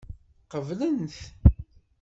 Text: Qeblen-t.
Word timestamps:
Qeblen-t. 0.51 1.15